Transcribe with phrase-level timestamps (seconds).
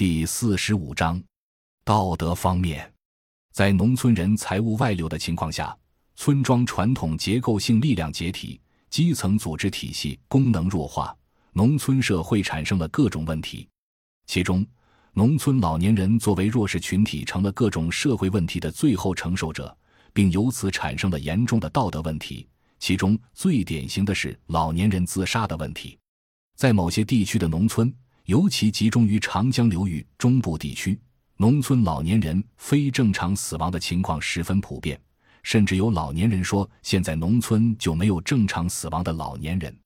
[0.00, 1.22] 第四十五章，
[1.84, 2.90] 道德方面，
[3.52, 5.76] 在农村人财物外流的情况下，
[6.16, 8.58] 村庄传统结构性力量解体，
[8.88, 11.14] 基层组织体系功能弱化，
[11.52, 13.68] 农村社会产生了各种问题。
[14.24, 14.66] 其中，
[15.12, 19.76] 农村老年人作为弱势群体，成了各种社会问题的最后承受者，
[20.14, 22.48] 并由此产生了严重的道德问题。
[22.78, 25.98] 其中最典型的是老年人自杀的问题，
[26.56, 27.94] 在某些地区的农村。
[28.30, 30.96] 尤其集中于长江流域中部地区，
[31.36, 34.96] 农村老年人非正常死亡的情况十分普遍，
[35.42, 39.76] 甚至有老年人说：“现在农村就没有正常死亡的老年人。”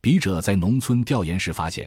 [0.00, 1.86] 笔者在农村调研时发现，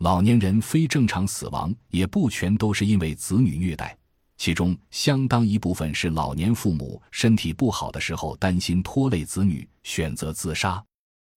[0.00, 3.96] 老年人非正常死亡也不全都是因为子女虐待，
[4.36, 10.84] 其中相当一部分是老年父母身体不好的时候担心拖累子女，选择自杀。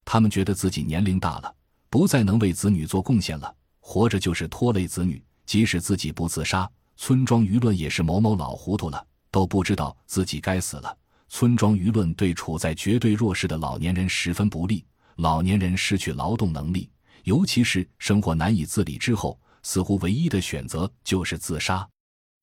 [0.03, 1.55] 他们觉得自己年龄大了，
[1.89, 3.55] 不再能为子女做贡献了。
[3.81, 10.97] 活着就是拖累子女，即使自己不自杀，村庄舆论也是某某老糊涂了，都不知道自己该死了。
[11.27, 16.89] 村庄舆论对处在绝对弱势的老年人十分不利，老年人失去劳动能力，
[17.23, 21.87] 尤其是生活难以自理之后，似乎唯一的选择就是自杀。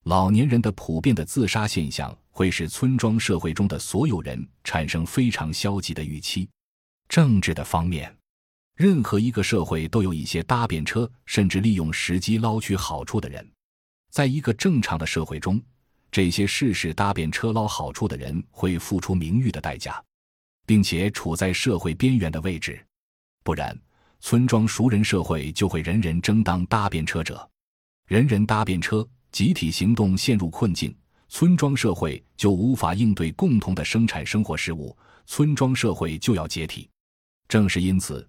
[0.04, 6.48] 老年人的普遍的自杀现象，会使村庄社会中的所有人产生非常消极的预期。
[7.08, 8.17] 政治的方面。
[8.78, 13.44] 任何一个社会都有一些搭便车，甚至利用时机捞取好处的人。
[14.08, 15.60] 在一个正常的社会中，
[16.12, 20.00] 这些事事搭便车捞好处的人会付出名誉的代价，
[20.64, 22.80] 并且处在社会边缘的位置。
[23.42, 23.76] 不然，
[24.20, 27.50] 村庄熟人社会就会人人争当搭便车者，
[28.06, 30.94] 人人搭便车，集体行动陷入困境，
[31.28, 36.88] 村庄社会就无法应对共同的生产生活事务，村庄社会就要解体。
[37.48, 38.24] 正是因此。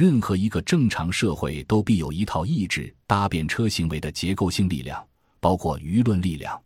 [0.00, 5.06] 任何一个正常社会都必有一套抑制搭便车行为的结构性力量，
[5.40, 6.58] 包括舆论力量。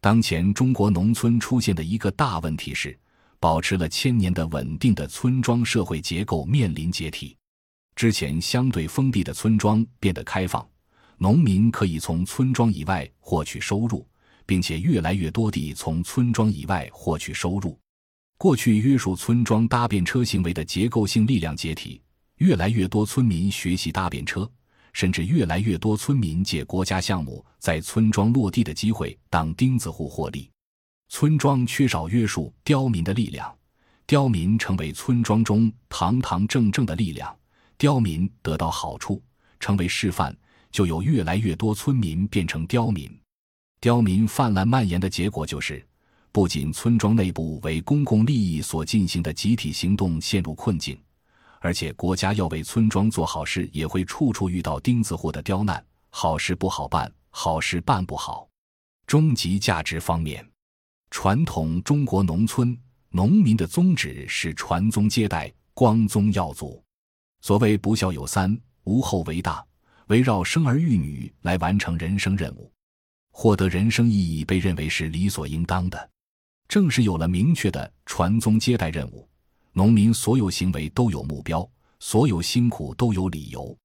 [0.00, 2.96] 当前中国农村出现的一个大问题是，
[3.40, 7.36] 保持了千年的稳定的村庄社会结构面临解体。
[7.96, 10.64] 之前相对封闭的村庄变得开放，
[11.16, 14.06] 农民可以从村庄以外获取收入，
[14.46, 17.76] 并且越来越多地从村庄以外获取收入。
[18.36, 22.00] 过去约束村庄搭便车行为的结构性力量解体。
[22.38, 24.50] 越来越多村民学习搭便车，
[24.92, 30.50] 甚至越来越多村民借国家项目在村庄落地的机会当钉子户获利。
[31.08, 33.52] 村庄缺少约束刁民的力量，
[34.06, 37.34] 刁民成为村庄中堂堂正正的力量，
[37.76, 39.22] 刁民得到好处，
[39.58, 40.36] 成为示范，
[40.70, 43.10] 就有越来越多村民变成刁民。
[43.80, 45.84] 刁民泛滥蔓延的结果就是，
[46.30, 50.98] 不仅村庄内部为公共利益所进行的集体行动陷入困境。
[51.60, 55.84] 而且，国家要为村庄做好事，也会处处遇到钉子户的刁难。
[56.10, 58.48] 好事不好办，好事办不好。
[59.06, 60.46] 终极价值方面，
[61.10, 62.78] 传统中国农村
[63.10, 66.82] 农民的宗旨是传宗接代、光宗耀祖。
[67.40, 69.64] 所谓“不孝有三，无后为大”，
[70.08, 72.72] 围绕生儿育女来完成人生任务，
[73.30, 76.10] 获得人生意义被认为是理所应当的。
[76.68, 79.27] 正是有了明确的传宗接代任务。
[79.78, 81.64] 农民所有行为都有目标，
[82.00, 83.78] 所有辛苦都有理由。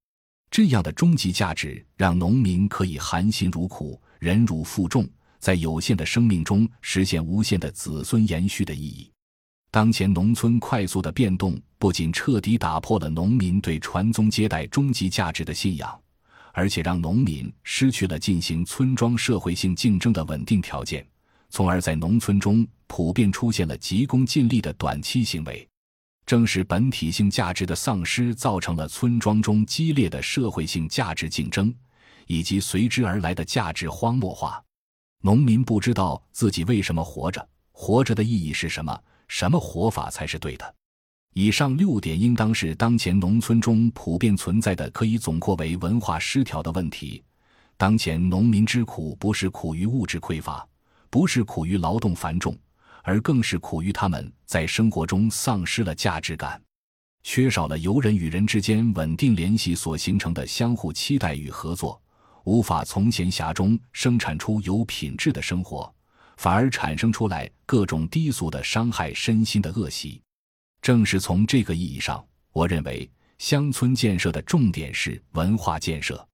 [0.49, 9.11] 这样的终极价值，让农民可以含辛茹苦、忍辱负重，在有限的生命中实现无限的子孙延续的意义。
[9.69, 15.95] 当前农村快速的变动，不仅彻底打破了农民对传宗接代终极价值的信仰，
[16.53, 21.05] 而且让农民失去了进行村庄社会性竞争的稳定条件，
[21.51, 25.69] 从而在农村中普遍出现了急功近利的短期行为。
[26.25, 31.73] 正是本体性价值的丧失，造成了村庄中激烈的社会性价值竞争，
[32.27, 34.63] 以及随之而来的价值荒漠化。
[35.21, 38.97] 农民不知道自己为什么活着，活着的意义是什么，
[39.27, 40.75] 什么活法才是对的。
[41.33, 47.23] 以上六点应当是当前农村中普遍存在的，可以总括为文化失调的问题。
[47.75, 50.65] 当前农民之苦，不是苦于物质匮乏，
[51.09, 52.55] 不是苦于劳动繁重。
[53.03, 56.59] 而更是苦于他们在生活中丧失了价值感，
[57.21, 62.01] 缺少了由人与人之间稳定联系所形成的相互期待与合作，
[62.45, 65.93] 无法从闲暇中生产出有品质的生活，
[66.37, 70.21] 反而产生出来各种低俗的伤害身心的恶习。
[70.81, 76.25] 正是从这个意义上，我认为乡村建设的重点是文化建设。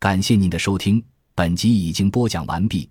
[0.00, 1.04] 感谢您的收听，
[1.34, 2.90] 本集已经播讲完毕。